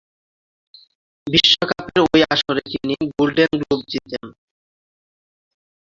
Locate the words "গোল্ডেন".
3.11-3.51